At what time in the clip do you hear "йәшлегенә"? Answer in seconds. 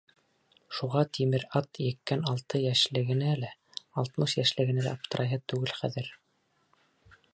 2.69-3.35, 4.41-4.87